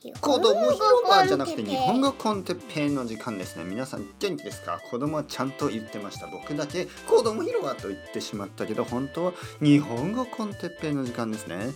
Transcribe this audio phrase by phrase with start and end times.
[0.00, 3.64] 子供広場じゃなくて日本語コンテッペイの時間ですね。
[3.64, 4.80] 皆さん元気ですか？
[4.90, 6.26] 子供はちゃんと言ってました。
[6.26, 11.56] 僕だけ子供広場と言ってしまったけど本当は日本語コンテッペイの時間ですね。
[11.56, 11.72] えー、っ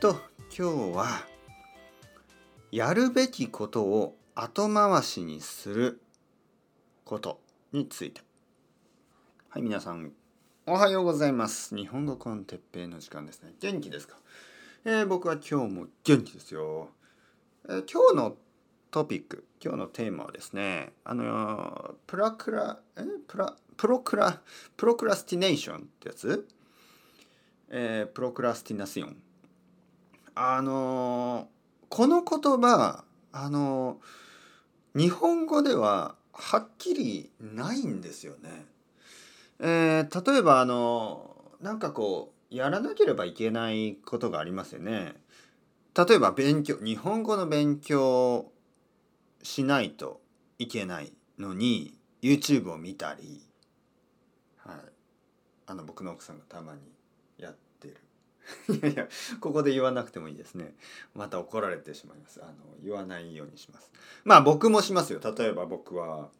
[0.00, 0.20] と
[0.54, 1.06] 今日は
[2.70, 6.02] やるべきことを後回しにする
[7.06, 7.40] こと
[7.72, 8.20] について。
[9.48, 10.12] はい皆さん
[10.66, 11.74] おはようございます。
[11.74, 13.54] 日本語コンテッペイの時間ですね。
[13.60, 14.16] 元気ですか？
[14.82, 16.88] えー、僕は今日も元気ですよ、
[17.68, 18.36] えー、今日の
[18.90, 24.40] トピック今日のテーマはですねあの pracra え pra procra
[24.78, 26.48] procrastination ってやつ、
[27.68, 29.16] えー、 procrastinación。
[30.34, 31.48] あの
[31.90, 33.98] この言葉あの
[34.94, 38.64] 日本語でははっきりないんですよね。
[39.58, 45.14] えー、例えばあのなんかこうやらなければいけないことがありますよね。
[45.94, 48.50] 例えば勉強日本語の勉強
[49.42, 50.20] しないと
[50.58, 53.40] いけないのに YouTube を見たり、
[54.58, 54.76] はい、
[55.66, 56.80] あの僕の奥さんがたまに
[57.38, 57.96] やってる。
[58.74, 59.08] いやいや
[59.40, 60.74] ここで言わなくてもいいですね。
[61.14, 62.42] また怒られてしまいます。
[62.42, 63.92] あの言わないようにします。
[64.24, 65.20] まあ僕もしますよ。
[65.20, 66.30] 例えば僕は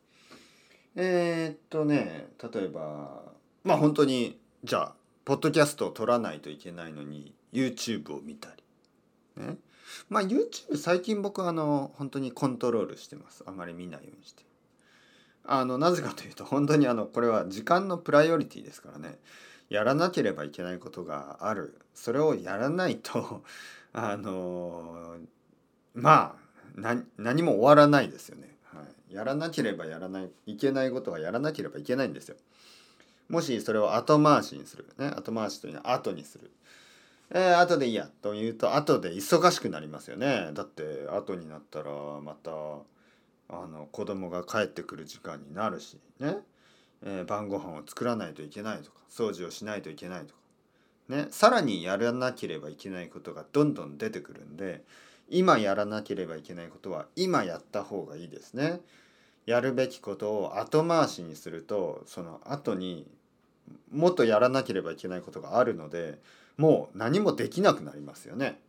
[0.96, 3.32] えー、っとね例えば
[3.62, 4.94] まあ本当にじゃあ
[5.30, 8.48] ポッドキャストを撮らないといけないのに YouTube を見た
[9.36, 9.44] り。
[9.44, 9.58] ね。
[10.08, 13.44] まあ YouTube 最近僕あの本当にコントロールしてます。
[13.46, 14.42] あまり見ないようにして。
[15.44, 19.20] あのなぜかというと本当にあのこれは時間のプライオリティですからね。
[19.68, 21.78] やらなければいけないことがある。
[21.94, 23.44] それをやらないと
[23.94, 25.14] あの
[25.94, 26.36] ま
[26.76, 32.36] あ何も終わらないですよね、はい、やらなければやらないいけないことはやらなければいけないんですよ。
[33.30, 34.86] もしそれを後回しにする。
[34.98, 35.06] ね。
[35.06, 36.50] 後回しというのは後にする。
[37.32, 40.50] えー、後でいいやというと後で忙しくなりますよね。
[40.52, 46.38] だって後になったらまたあの子供が帰ってくる時間になるしね。
[47.02, 50.40] えー、晩ご飯を作らないといけないとか掃除をしないといけないとか
[51.08, 54.82] ねさらにやらなければいけないことがどんどん出てくるんで
[55.30, 58.80] 今やらなければいけないことは今やった方がいいですね。
[59.46, 63.06] やるべきことを後回しにするとその後に
[63.90, 66.18] もっとやらなければいけないことがあるので
[66.56, 68.60] もう何もできなくなりますよね。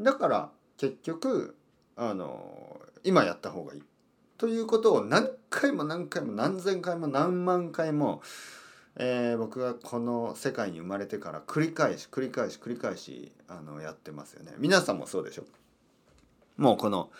[0.00, 1.56] だから結局
[1.96, 3.82] あの今やった方がいい
[4.38, 8.20] ということを何回も何回も何千回も何万回も、
[8.96, 14.52] えー、僕がこの世界に生まれてから繰り返し繰り返し繰り返しあのやってますよね。
[14.58, 15.44] 皆さんもそうでしょ
[16.58, 17.10] もうこの、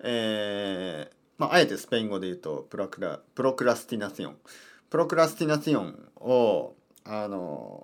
[0.00, 4.36] えーまあ、あえてスペイン語で言うと procra procrastinación
[4.90, 7.82] procrastinación をあの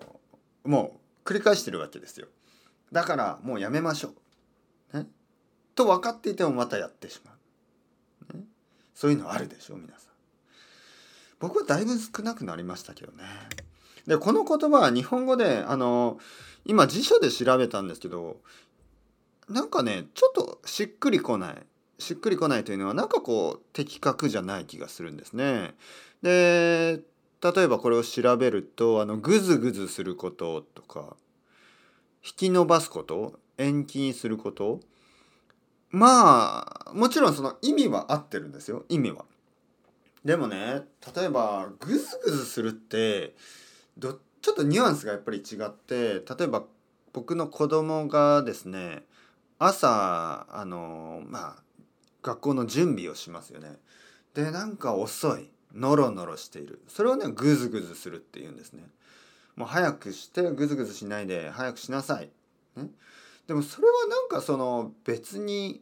[0.63, 2.27] もう繰り返してるわけですよ。
[2.91, 4.13] だからもうやめましょ
[4.93, 5.07] う、ね、
[5.75, 7.31] と分かっていてもまたやってしま
[8.33, 8.43] う、ね、
[8.93, 10.11] そういうのあるでしょ皆さん。
[11.39, 13.23] 僕はだいぶ少なくなりましたけどね。
[14.07, 16.19] でこの言葉は日本語であの
[16.63, 18.37] 今辞書で調べたんですけど
[19.49, 21.55] なんかねちょっとしっくりこない。
[21.97, 25.75] しっくりこないというのはなんかこう的確じゃない気がするんですね。
[26.25, 27.01] で
[27.39, 31.15] 例えばこれを調べるとあのグズグズすることとか
[32.25, 34.79] 引き伸ばすこと延期にすること
[35.91, 39.25] まあもちろんその意味は合ってるんですよ意味は。
[40.23, 40.81] でもね
[41.15, 43.35] 例えばグズグズするって
[43.95, 46.63] どちょっとニュアンスがやっぱり違って例えば
[47.13, 49.03] 僕の子供がですね
[49.59, 51.63] 朝あのまあ
[52.23, 53.77] 学校の準備をしますよね。
[54.33, 58.83] でなんか遅いノロノロしているそれをねグズグズするっていうんですね。
[59.55, 62.29] もう早くしてグズグズしないで早くしなさい。
[62.75, 62.89] ね、
[63.47, 65.81] でもそれはなんかその別に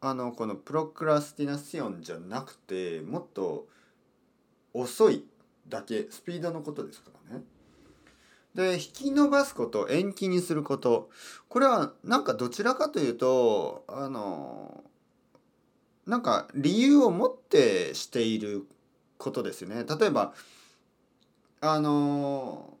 [0.00, 3.66] あのこのプロクラスティナシオンじゃなくてもっと
[4.72, 5.24] 遅い
[5.68, 7.44] だけスピードのことですからね。
[8.54, 11.10] で引き伸ばすこと延期にすること
[11.48, 14.82] これはなんかどちらかというとあの
[16.06, 18.66] なんか理由を持ってしている
[19.18, 19.84] ことですよね。
[19.84, 20.34] 例えば
[21.60, 22.76] あの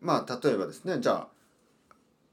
[0.00, 1.28] まあ例えばですねじゃあ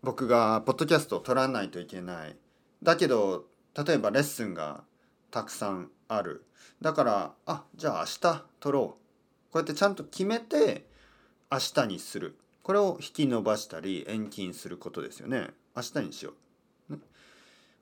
[0.04, 2.36] 僕がポッドキャストを撮らないといけない。
[2.84, 4.84] だけど例えばレッスンが
[5.32, 6.46] たくさんある。
[6.82, 9.54] だからあじゃあ明日撮ろう。
[9.54, 10.86] こうやってちゃんと決めて
[11.52, 12.38] 明日にする。
[12.62, 15.52] これを引き伸ばしたり延期にすることですよね。
[15.76, 16.34] 明日にしよ
[16.90, 17.00] う、ね、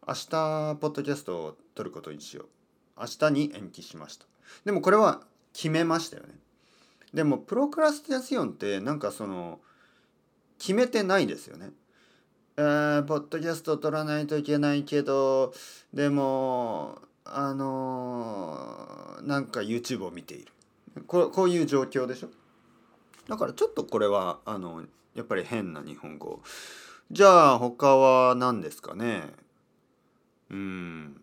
[0.06, 0.30] 明日
[0.82, 2.48] ポッドキャストを撮ることにしよう。
[3.00, 4.26] 明日に延期しました。
[4.66, 5.22] でもこれは
[5.54, 6.36] 決めましたよね。
[7.14, 9.60] でもプロクラスティナシオンってなんかその
[10.58, 11.72] 決めてないですよね。
[12.58, 15.54] えー、ポッドキャスト撮らないといけないけど
[15.94, 20.52] でもあのー、なんか YouTube を見ている。
[21.08, 22.30] ここういう状況でしょ？
[23.28, 24.84] だからちょっとこれはあの
[25.16, 26.42] やっぱり変な日本語。
[27.12, 29.32] じゃあ他は何ですかね？
[30.50, 31.22] うん。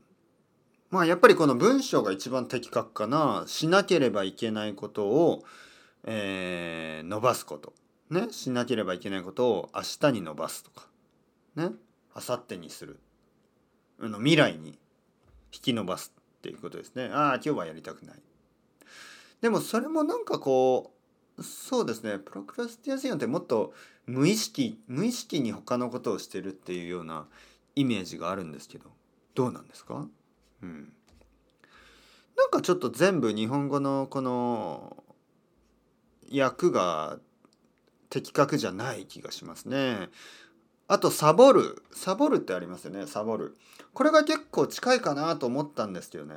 [0.91, 5.45] まあやっぱりこの文章が一番的確かなしなければいけないことを、
[6.05, 7.73] えー、伸ばすこと。
[8.11, 8.33] ね？
[8.33, 10.89] しなければいけないことを明日に伸ばすとか。
[11.55, 11.71] ね？
[12.17, 12.99] 明後日にする。
[14.01, 14.71] の未来に
[15.53, 17.09] 引き伸ばすっていうことですね。
[17.13, 18.17] ああ今日はやりたくない。
[19.41, 20.93] でもそれもなんかこ
[21.39, 22.19] うそうですね。
[22.19, 23.73] プロクラスティアシオンってもっと
[24.07, 27.27] 無意識無意識に他のことをしてるっていうような
[27.77, 28.91] イメージがあるんですけど
[29.37, 30.09] どうなんですか？
[30.63, 30.93] うん、
[32.37, 34.97] なんかちょっと全部日本語のこの
[36.33, 37.19] 訳が
[38.09, 40.09] 的確じゃない気がしますね。
[40.89, 43.57] あとサボるサボるってありますよねサボる。
[43.95, 46.35] これが結構近いかなと思ったんですけどね。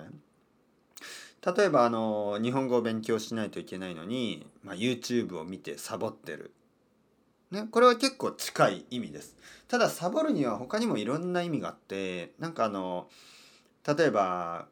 [1.45, 6.53] 例えばあの日本語を勉強しないといけないのに、まあ、YouTube を見てサボってる。
[7.51, 9.35] ね、これは結構近い意味です。
[9.67, 13.07] ただサボるには他にもいろんな意味があってなんかあの
[13.85, 14.67] 例えば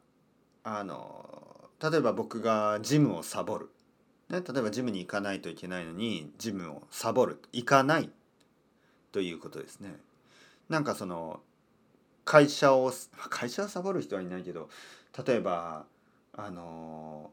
[0.64, 3.68] あの例えば僕がジムをサボる、
[4.30, 7.40] ね、例えばジムに行かないといけないのにジムをサボる。
[7.52, 8.10] 行かない。
[9.10, 9.94] ということですね。
[10.68, 11.40] なんかその
[12.24, 12.92] 会社を
[13.28, 14.68] 会社をサボる人はいないけど
[15.26, 15.84] 例えば
[16.34, 17.30] あの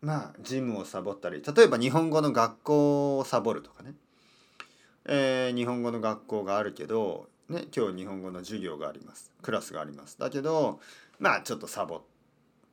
[0.00, 3.94] まあジムをサボったり例えば日本語の学校をサボるとかね、
[5.06, 9.32] えー、日本語の学校があるけどね、今日日本語の授業があります。
[9.40, 10.18] クラスがあります。
[10.18, 10.80] だけど
[11.18, 12.02] まあちょっとサボ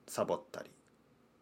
[0.08, 0.70] サボったり。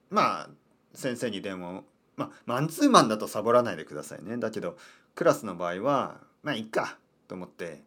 [0.10, 0.50] まあ
[0.94, 1.84] 先生に電話を
[2.16, 4.38] まあマンツーマンだとサボらないでくださいね。
[4.38, 4.78] だけど
[5.16, 6.98] クラスの場合はまあいいか
[7.28, 7.82] と思って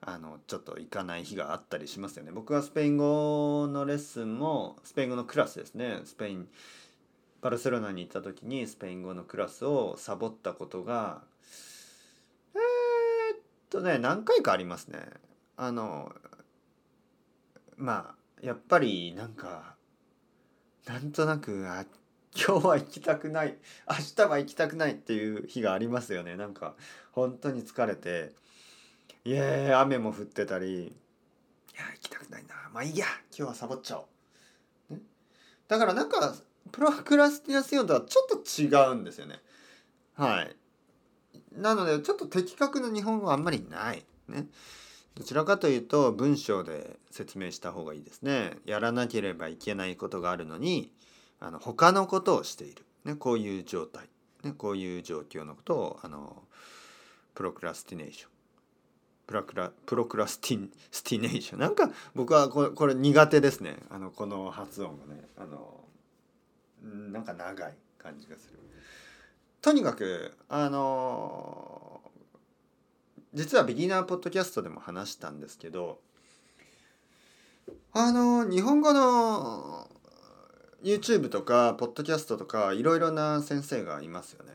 [0.00, 2.30] あのちょっと行かない日があったりしますよね。
[2.30, 6.02] 僕はスペイン語のレッスンもスペイン語のクラスですね。
[6.04, 6.48] スペイン
[7.40, 11.22] バルセロナに行った時にスペイン語のクラスをサボったことが
[13.74, 15.00] とね何回かありますね。
[15.56, 16.12] あの
[17.76, 19.74] まあやっぱりなんか
[20.86, 21.84] なんとなくあ
[22.36, 23.56] 今日は行きたくない
[23.88, 26.36] 明日は行きたくないっていう日がありますよね。
[26.36, 26.74] なんか
[27.10, 28.32] 本当に疲れて
[29.24, 30.86] いや雨も降ってたりい
[31.76, 32.54] や行きたくないな。
[32.72, 33.06] まあいいや
[33.36, 34.08] 今日はサボっちゃお
[34.90, 35.00] う、ね、
[35.66, 36.36] だからなんか
[36.70, 39.40] procrastinación とはちょっと違うんですよね。
[40.14, 40.56] はい。
[41.56, 44.04] なのでちょっと的確な日本語はあんまりない。
[44.28, 44.46] ね。
[45.14, 48.56] どちらかというと文章で説明した方がいいですね。
[48.64, 50.90] やらなければいけないことがあるのに
[51.40, 54.08] あの他のことをしている、ね、こういう状態、
[54.42, 56.42] ね、こういう状況のことをあの
[57.34, 65.80] procrastination procra procrastistination なんか僕はこれこれ苦手ですねあのこの発音がねあの
[66.82, 68.58] なんか長い感じがする。
[69.64, 72.02] とにかくあの
[73.32, 76.00] 実はビギナーポッドキャストでも話したんですけど
[77.94, 79.88] あの日本語の
[80.82, 84.52] YouTube とかポッドキャストとかいろいろな先生がいますよね。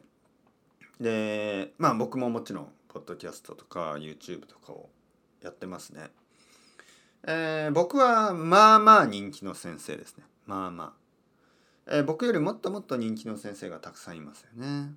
[1.01, 4.91] でまあ僕ももちろんポッドキャストとか YouTube とかを
[5.41, 6.11] やってますね。
[7.25, 10.23] えー、僕はまあまあ人気の先生ですね。
[10.45, 10.98] まあまあ。
[11.91, 14.93] えー、僕よりもっともっと人気の先生がたくさんいますよね。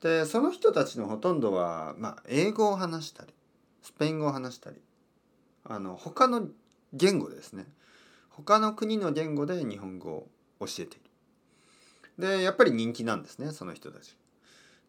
[0.00, 3.34] でその人たちのほとんどは、まあ、英語を話したり
[3.82, 4.76] スペイン語を話したり
[5.64, 6.48] あの他の
[6.92, 7.66] 言語ですね
[8.30, 10.28] 他の国の言語で日本語を
[10.60, 11.00] 教えてい
[12.18, 12.28] る。
[12.38, 14.16] でやっぱり人気なんですねその人たち。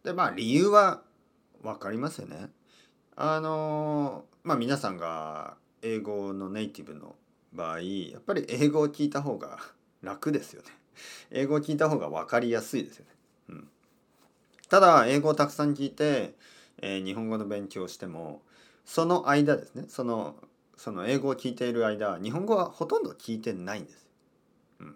[0.04, 1.02] でまあ理由は
[1.62, 2.50] 分かりますよね。
[3.18, 7.16] あのまあ皆さんが英語のネイティブの
[7.52, 9.60] 場合やっぱり英語を聞いた方が
[10.02, 10.79] 楽ですよね。
[11.32, 13.12] 英語を聞いた方が分かりやすいですよね。
[13.50, 13.68] うん、
[14.70, 16.34] ただ英語をたくさん聞いて、
[16.82, 18.42] えー、日本語の勉強をしても
[18.86, 20.36] その間ですねその
[20.78, 24.08] その英語を聞いている間日本語はほとんど聞いてないんです。
[24.80, 24.96] うん、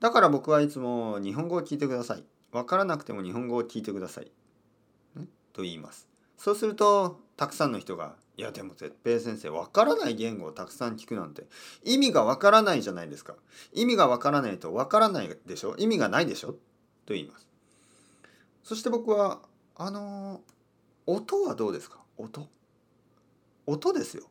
[0.00, 2.24] だから僕はいつも日本語を聞いてください。
[2.52, 4.30] わからなくても日本語を聞いてください。
[5.16, 6.13] ね、と言います。
[6.36, 11.44] そうするとたくさんの人がいやでも絶平先生わからない言語をたくさん聞くなんて
[11.84, 13.34] 意味がわからないじゃないですか。
[13.72, 15.74] 意味がわからないとわからないでしょ？
[15.78, 16.52] 意味がないでしょ？
[17.06, 17.46] と言います。
[18.64, 19.40] そして僕は
[19.76, 20.40] あの
[21.06, 21.98] 音はどうですか？
[22.16, 22.48] 音？
[23.66, 24.24] 音ですよ。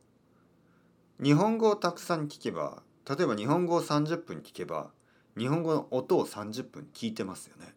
[1.21, 4.89] 日本語をたくさん聞けば例えば日本語を30分聞けば
[5.37, 7.73] 日本語の音を30分聞いてますよね。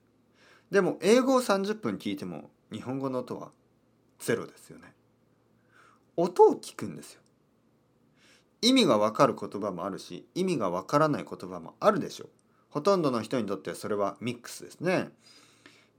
[0.70, 3.52] でも英語を30分聞いても日本語の音は
[4.18, 4.92] ゼロですよね
[6.16, 7.20] 音を聞くんですよ。
[8.62, 12.28] 意味がわかる言葉もあるし意味がわからない言葉もあるでしょう。
[12.70, 15.10] ほとんどの人にとってそれはミックスですね。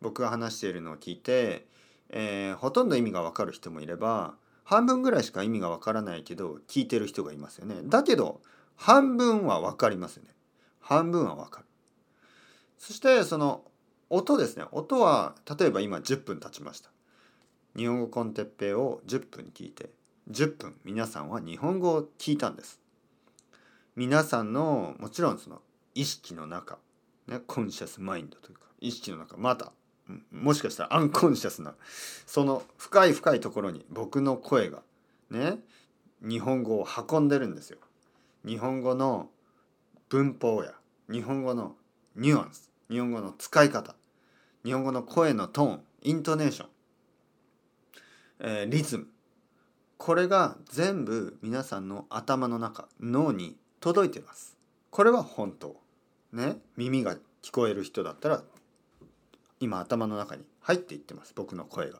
[0.01, 1.65] 僕が話しているのを聞いて、
[2.09, 4.33] えー、ほとんど意味がわかる人もいれば
[4.63, 7.75] 半分ぐらいしか意味がわからないけど聞いてる人がいますよね。
[7.85, 8.41] だけど
[8.75, 10.31] 半分はわかりますよね。
[10.79, 11.65] 半分はわかる。
[12.79, 13.63] そしてその
[14.09, 14.65] 音ですね。
[14.71, 16.89] 音は例えば今10分経ちました。
[17.77, 19.91] 日本語 con テッペイを10分聞いて
[20.31, 22.81] 10分皆さんは日本語を聞いたんです。
[23.95, 25.61] 皆さんのもちろんその
[25.93, 26.79] 意識の中、
[27.27, 29.71] ね、 conscious mind というか意識の中また
[30.31, 31.75] もしかしたら unconscious な
[32.25, 34.81] その深い深いところに僕の声が
[35.29, 35.57] ね
[36.21, 37.77] 日本語を運んでるんですよ。
[38.43, 39.29] 日本語の
[40.09, 40.73] 文法や
[41.11, 41.75] 日本語の
[42.15, 43.95] ニュアンス日本語の使い方
[44.65, 46.67] 日本語の声のトーンイントネーション、
[48.39, 49.07] えー、リズム。
[49.97, 54.57] これが全部皆さんの頭の中脳に届いてます。
[54.91, 55.75] これは本当。
[56.31, 56.57] ね。
[56.75, 58.43] 耳が聞こえる人だったら
[59.59, 61.33] 今頭の中に入っていってます。
[61.35, 61.99] 僕の声が。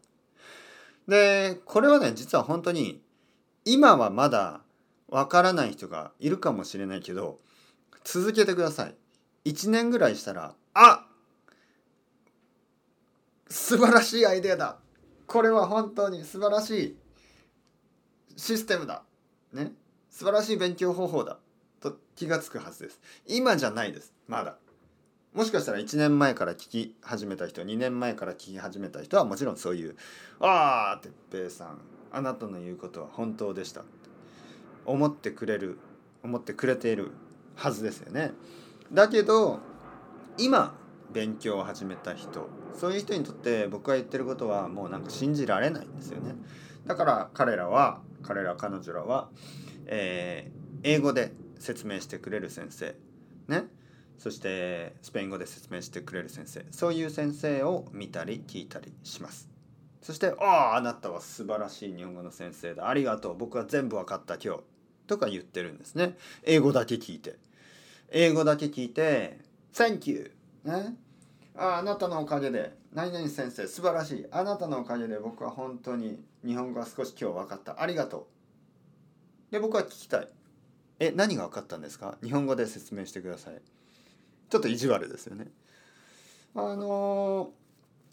[1.08, 3.02] でこれはね実は本当に
[3.66, 4.62] 今はまだ
[5.08, 7.40] わからない人がいるかもしれないけど
[8.04, 8.96] 続けてください。
[9.46, 11.06] 1年ぐらいしたらあ
[13.50, 14.78] 素晴らしいアイデアだ。
[15.28, 16.98] これは本当に素晴らしい
[18.38, 19.04] システムだ。
[19.54, 19.74] ね。
[20.10, 21.38] 素晴らしい勉強方法だ。
[21.82, 23.00] と気がつくはずです。
[23.28, 24.14] 今じゃないです。
[24.28, 24.58] まだ。
[25.34, 29.96] もしかしたら1年前から聞き始めた人2年前から聞き始めた人はもちろんそういう
[30.42, 31.78] 「ああ哲平さん
[32.12, 33.84] あなたの言うことは本当でした」
[34.86, 35.78] 思ってくれる
[36.24, 37.12] 思ってくれている
[37.56, 38.32] はずですよね。
[38.92, 39.60] だけど
[40.40, 40.76] 今
[41.12, 42.50] 勉強を始めた人。
[42.74, 46.36] そういう人にとって僕が言ってることはもうなんか信じられないんですよね。
[46.86, 49.30] だから彼らは彼ら彼女らは、
[49.86, 52.96] えー、英語で説明してくれる先生。
[53.48, 53.66] ね。
[54.18, 56.66] そしてスペイン語で説明してくれる先生。
[56.72, 59.50] そういう先生を見たり聞いたりします。
[60.02, 62.88] そして「あああなたは素晴らしい日本語の先生だ。
[62.88, 63.38] ありがとう。
[63.38, 64.62] 僕は全部分かった今日」
[65.08, 66.18] とか言ってるんですね。
[66.44, 67.38] 英語だけ聞いて。
[68.10, 69.40] 英語だけ聞いて
[69.74, 70.32] 「Thank you」
[70.68, 70.96] ね
[71.56, 78.28] ああなたのおかげで何々先生素晴らしいあなたのおかげで僕は本当に日本語は少し今日分かったありがと
[79.50, 80.28] うで僕は聞きたい
[81.00, 82.18] え何が分かったんですか？
[82.24, 83.62] 日本語で説明してください
[84.50, 85.48] ちょっと意地悪ですよね。
[86.56, 87.52] あの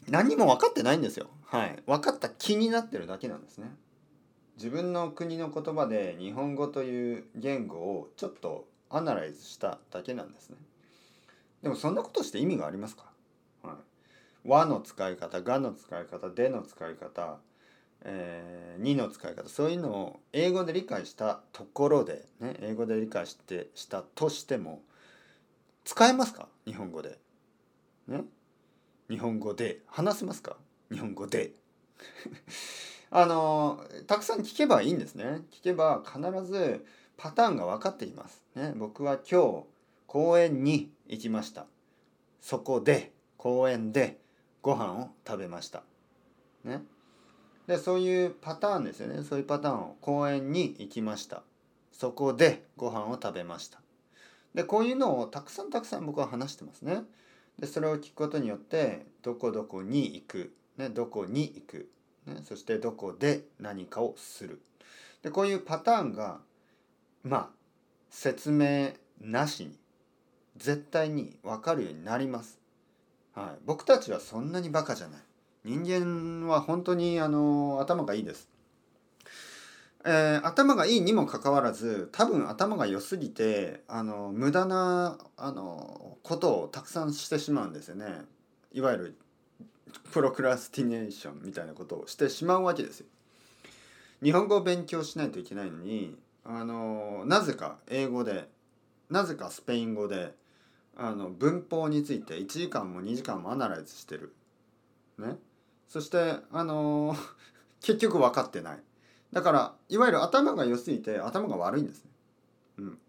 [0.07, 1.29] ー、何も分かってないんですよ。
[1.45, 1.81] はい。
[1.87, 3.73] 分かった気になってるだけなんですね。
[4.57, 10.57] 自分の国の言葉で日本語という言語をちょっとアナライズしただけなんですね。
[11.65, 13.05] でもそんなことして意味がありますか、
[13.63, 13.75] はい、
[14.45, 17.39] 和の使い方、がの使い方、での使い方、
[18.03, 24.83] えー、にの使い方そういうのを英語で理解したところで、ね、英語で理解してしたとしても
[25.85, 26.49] 使えますか？
[26.67, 27.17] 日本語で。
[28.09, 28.21] ね？
[29.09, 30.57] 日本語で話せますか？
[30.91, 31.53] 日本語で。
[33.09, 35.41] あのたくさん聞けばいいんですね。
[35.49, 36.85] 聞けば必ず
[37.17, 38.43] パターンが分かっています。
[38.53, 39.74] ね、僕は今日
[40.07, 41.65] 公園に行きました。
[42.41, 44.17] そこで公園で
[44.61, 45.83] ご飯を食べました。
[46.63, 46.83] ね。
[47.67, 49.23] でそういうパターンですよね。
[49.23, 51.43] そういうパターンを公園に行きました。
[51.91, 53.79] そこでご飯を食べました。
[54.53, 57.03] でこういうのをたくさんたくさん僕は話してますね。
[57.59, 61.89] でそれを聞くことによってどこどこに行く、ね、どこに行く、
[62.25, 64.61] ね、そしてどこで何かをする。
[65.23, 66.39] でこういうパターンが
[67.23, 67.49] まあ
[68.09, 69.77] 説明なしに
[70.57, 72.59] 絶対に分かるようになります。
[73.33, 75.19] はい、僕たちはそんなにバカじゃない。
[75.65, 78.47] 人間は本当にあの頭がいいです。
[80.07, 88.05] えー、頭がいいにもかかわらず多分頭が良すぎてあの無駄なあのことをたくさんしてしまうんですよね
[88.71, 89.17] いわゆる
[90.11, 93.07] プロクラスティネーションみたいなことをしてしまうわけですよ。
[94.21, 98.47] 日本語を勉強しないといけないのにあのなぜか英語で
[99.09, 100.33] なぜかスペイン語で
[100.97, 104.33] あの文法について1時間も2時間もアナライズしてる。
[105.17, 105.37] ね、
[105.87, 107.15] そしてあの
[107.81, 108.83] 結局分かってない。
[109.31, 112.11] だからいわゆる頭が良すぎて頭が悪いんですね。
[112.77, 112.99] うん、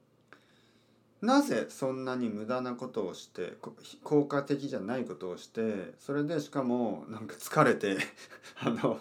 [1.21, 3.57] なぜそんなに無駄なことをして
[4.03, 7.97] 効果的じゃないことをしてそれでしかもなんか疲れて
[8.61, 9.01] あのあ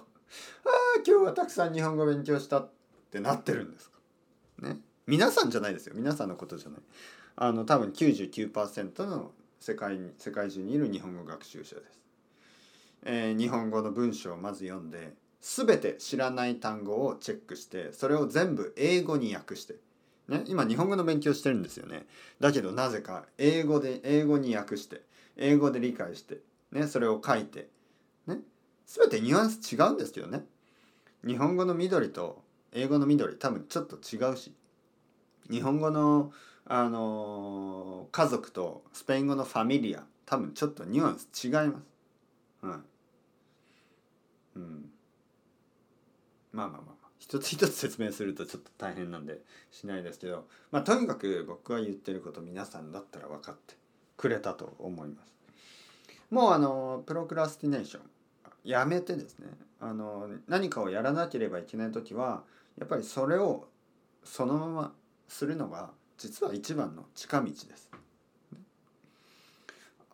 [1.05, 2.69] 今日はたくさん日本語勉強したっ
[3.11, 3.89] てなってるんです
[4.61, 4.67] か？
[4.67, 6.81] ね皆さんじゃないですよ皆さんのことじゃない
[7.37, 11.99] あの多分99%の世界に世界中にいる日本語学習者です、
[13.03, 19.75] えー、日本語の文章をまず読んで全て知らない単語をチェックしてそれを全部英語に訳して、
[20.27, 22.07] ね、今日本語の勉強してるんですよね。
[22.39, 25.03] だけどなぜか英語で英語に訳して
[25.37, 26.39] 英語で理解して、
[26.71, 27.67] ね、それを書いて、
[28.25, 28.39] ね、
[28.87, 30.45] 全てニュアンス違うんですけどね。
[31.27, 34.53] 日本語の緑と英語の緑多分ちょっと違うし
[35.49, 36.31] 日本語の、
[36.67, 41.85] あの、家族とスペイン語のファミリア多分ちょっとニュアンス違います。
[42.63, 42.85] うん。
[44.55, 44.89] うん。
[46.51, 49.41] まあまあまあ、まあ、一つ一つ説明するとちょっと大変なんで
[49.71, 53.75] しないですけど、まあとにかく僕が言ってること皆さんだったら分かって
[54.17, 55.35] くれたと思います。
[56.31, 58.01] もうあのプロクラスティネーション
[58.63, 59.47] やめてですね
[59.79, 62.43] あの何かをやらなければいけない時は
[62.79, 63.67] やっぱりそれを
[64.23, 64.93] そのまま
[65.27, 67.91] するのが実は一番の近道です。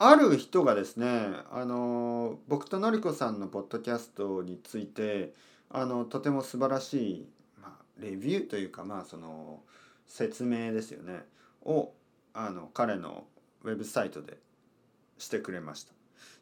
[0.03, 1.07] ある人がですね
[1.51, 5.33] あの僕とのりこさんのポッドキャストについて
[5.69, 7.27] あのとても素晴らしい、
[7.61, 9.59] まあ、レビューというかまあその
[10.07, 11.19] 説明ですよね。
[11.63, 11.91] を
[12.33, 13.25] あの彼の
[13.63, 14.37] ウェブサイトで
[15.19, 15.93] してくれました。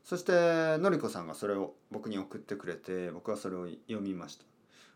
[0.06, 4.46] そしてのりこさんがそれを僕に送ってくれて僕はそれを読みました。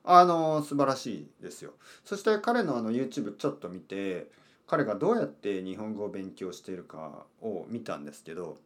[0.05, 1.74] あの素晴らしいですよ。
[2.05, 4.32] そして彼のあの YouTube ちょっと見て
[4.67, 8.58] 彼がどうやって日本語を勉強しているかを見たんですけど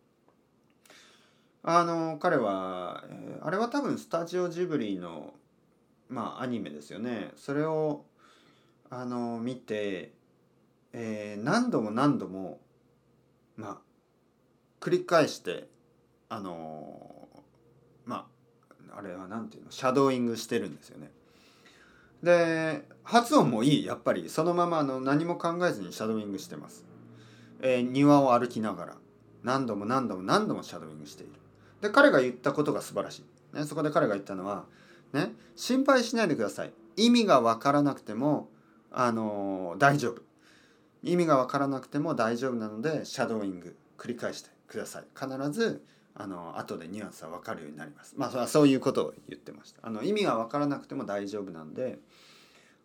[1.64, 3.04] あの彼は、
[3.42, 5.34] あれは多分スタジオジブリの
[6.08, 8.06] まあアニメですよねそれを
[8.90, 10.14] あの見て、
[10.94, 12.60] えー、何度も何度も
[13.58, 13.78] まあ
[14.80, 15.68] 繰り返して
[16.30, 17.28] あの
[18.06, 18.28] ま
[18.90, 19.72] ああれは何ていうの？
[19.72, 21.12] シャドーイングしてるんですよね。
[22.24, 26.86] で発音もいいやっぱりそのままあの何も考えずにシャドウイングしてます、
[27.62, 28.96] えー、庭を歩きながら
[29.44, 31.32] 何度も何度も何度もシャドウイングしている。
[31.80, 33.24] で彼が言ったことが素晴らし
[33.54, 34.66] い、ね、そこで彼が言ったのは、
[35.14, 36.74] ね、心配しないでください。
[36.98, 38.50] 意味が分からなくても、
[38.92, 40.22] あのー、大丈夫。
[41.04, 45.06] 意味が分からなくても大丈夫なのでシャドウイング繰り返してください。
[45.18, 48.16] 必ずあの後でニュアンスは分かるようになります。
[48.18, 49.80] まあそういうことを言ってました。
[49.84, 52.00] あの意味が分からなくても大丈夫なんで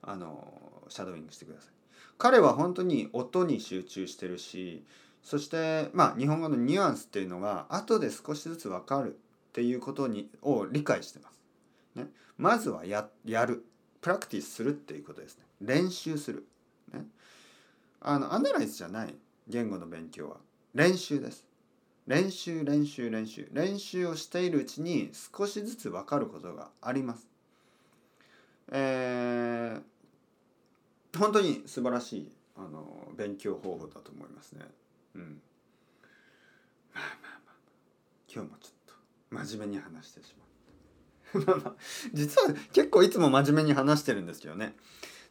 [0.03, 1.73] あのシャドウイングしてください。
[2.19, 4.85] 彼は本当に音に集中してるし
[5.23, 12.07] そしてまあ日本語のニュアンスっていうのが後で少しずつ分かるっていうことにを理解してます、ね、
[12.39, 13.65] まずはややる。
[14.01, 15.45] プラクティスするっていうことですね。
[15.61, 16.45] 練習する、
[16.93, 17.07] ね、
[18.01, 19.15] あのアナライズじゃない。
[19.49, 20.37] 言語の勉強は。
[20.75, 21.47] 練習です。
[22.09, 23.49] 練習練習練習。
[23.53, 27.29] 練習をしているうちに少しずつ分かることがあります。
[28.73, 29.83] えー、
[31.19, 34.65] 本当に素晴らしいあの勉強方法だと思いますね。
[35.15, 35.43] うん。
[36.95, 37.55] まあまあまあ
[38.33, 38.95] 今日もちょっと
[39.31, 40.35] 真面目に話してし
[41.35, 41.53] まった。
[41.53, 41.77] まあまあ
[42.13, 44.77] 実は結構いつも真面目に話してるんですけどね。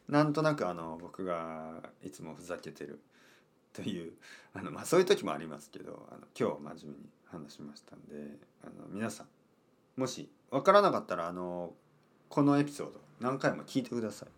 [0.08, 3.00] なんとなくあの僕がいつもふざけてる
[3.72, 4.12] という
[4.52, 9.26] あの、まあ、そういう時もありますけどあの今日真面目に話しましたんであの皆さん
[10.00, 11.72] もし分からなかったらあの
[12.28, 14.28] このエピソード何回も聞いてください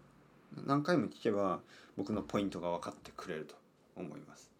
[0.66, 1.60] 何回も聞けば
[1.96, 3.54] 僕のポイントが分かってくれると
[3.96, 4.50] 思います。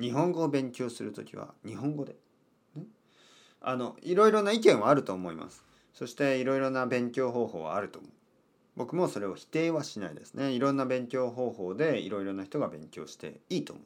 [0.00, 2.16] 日本語を勉強する時は日本語で、
[2.74, 2.84] ね、
[3.60, 5.64] あのいろいろな意見はあると思います。
[5.92, 8.10] そしていろいろな勉強方法はあると思う。
[8.76, 10.52] 僕もそれを否定はしないですね。
[10.52, 13.84] いろんな勉強方法でいろいろな人が勉強していいと思う。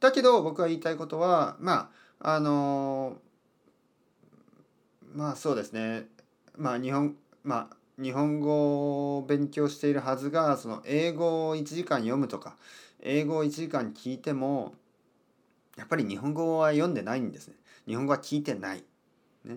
[0.00, 3.16] だけど僕が言いたいことはまああの
[5.14, 6.08] まあそうですね。
[6.56, 12.56] まあ日本まあ日本語を勉強しているはずがその英語を1時間読むとか
[13.00, 14.74] 英語を1時間聞いても
[15.76, 17.54] やっぱり日本語は読んでないんですね。
[17.86, 18.84] 日本語は聞いてない。
[19.44, 19.56] ね、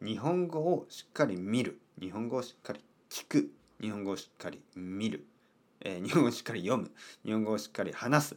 [0.00, 1.78] 日本語をしっかり見る。
[2.00, 3.50] 日本語をしっかり聞く。
[3.80, 5.26] 日本語をしっかり見る。
[5.82, 6.90] えー、日本語をしっかり読む。
[7.24, 8.36] 日本語をしっかり話す。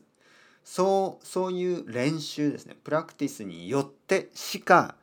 [0.64, 4.96] そうそういう練習ですねプラクティスによってしか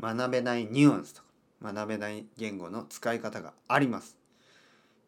[0.00, 1.25] 学べないニュアンスとか
[1.62, 4.16] 学べない言語の使い方があります。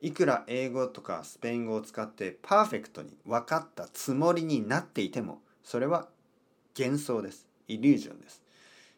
[0.00, 6.08] いくら英語とかスペイン語を使ってパーフェクトに分かったつもりになっていてもそれは
[6.78, 7.46] 幻想です。
[7.66, 8.42] イリュージョンです。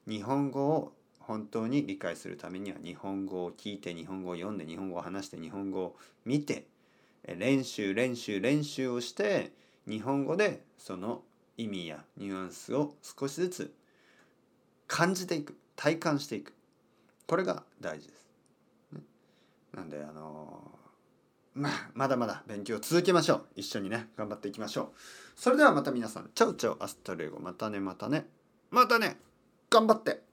[0.06, 6.66] 日本語を本当に理解するためには日本語を聞いて日本語を読んで日本語を話して日本語を見て
[7.24, 9.52] 練習練習練習をして
[9.86, 11.22] 日本語でその
[11.56, 13.74] 意味やニュアンスを少しずつ
[14.86, 16.52] 感じていく体感していく。
[17.30, 18.28] これが大事です。
[18.90, 19.00] ね、
[19.72, 23.46] なんであのー、まあまだまだ勉強続けましょう。
[23.54, 24.86] 一緒にね頑張っていきましょう。
[25.36, 26.30] それではまた皆さん。
[26.34, 27.38] チャウチャウアスタルエゴ。
[27.38, 28.26] またねまたね。
[28.72, 29.16] またね。
[29.70, 30.24] 頑張って。